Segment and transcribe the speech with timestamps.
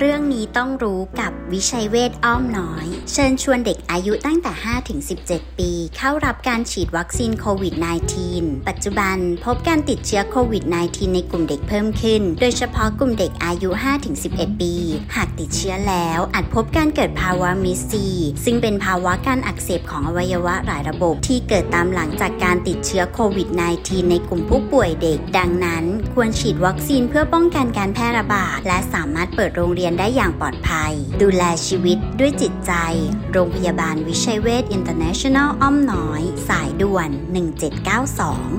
[0.00, 4.52] เรื่องนี้ต้องรู้กับวิชัยเวทอ้อมน้อย เชิญชวนเด็กอายุตั้งแต่
[5.06, 7.74] 5-17 ปี เข้ารับการฉีดวัคซีนโควิด
[8.20, 13.70] -19 ปัจจุบันพบการติดเชื้อโควิด -19 ในกลุ่มเด็กเพิ่มขึ้น โดยเฉพาะกลุ่มเด็กอายุ
[14.16, 14.74] 5-11 ปี
[15.14, 18.06] หากติดเชื้อแล้วอาจพบการเกิดภาวะมิสซี
[18.44, 23.48] ซึ่งเป็นภาวะการอักเสบของอวัยวะหลายระบบที่เกิดตามหลังจากการติดเชื้อโควิด
[23.80, 25.84] -19 ในกลุ่มผู้ป่วยเด็ก ดังนั้น
[26.14, 30.92] ควรฉีดวัคซีนเพื่อป้องกันการแพร่ระบาดและสามารถเปิดโรงเรียนได้อย่างปลอดภัย
[31.22, 32.72] ดูแลชีวิตด้วยจิตใจ
[33.32, 38.56] โรงพยาบาลวิชัยเวชอินเตอร์เนชั่นแนลอ้อมน้อย สายด่วน 1792